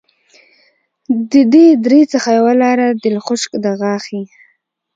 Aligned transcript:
د 1.31 1.33
دې 1.53 1.67
درې 1.85 2.01
څخه 2.13 2.29
یوه 2.37 2.53
لاره 2.61 2.87
دلخشک 3.03 3.51
دغاښي 3.65 4.23